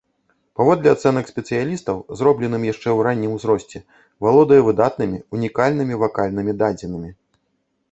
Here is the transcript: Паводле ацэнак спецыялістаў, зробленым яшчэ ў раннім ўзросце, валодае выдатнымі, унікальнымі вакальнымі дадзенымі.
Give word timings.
Паводле 0.59 0.87
ацэнак 0.93 1.25
спецыялістаў, 1.31 1.99
зробленым 2.21 2.65
яшчэ 2.71 2.81
ў 2.81 2.99
раннім 3.09 3.31
ўзросце, 3.37 3.83
валодае 4.29 4.59
выдатнымі, 4.71 5.23
унікальнымі 5.39 6.03
вакальнымі 6.07 6.59
дадзенымі. 6.65 7.17